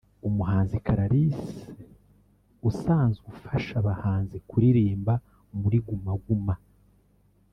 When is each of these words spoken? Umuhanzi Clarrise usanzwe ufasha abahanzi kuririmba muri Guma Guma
Umuhanzi 0.27 0.75
Clarrise 0.85 1.59
usanzwe 2.69 3.25
ufasha 3.35 3.73
abahanzi 3.81 4.35
kuririmba 4.49 5.13
muri 5.59 5.77
Guma 5.87 6.13
Guma 6.25 6.55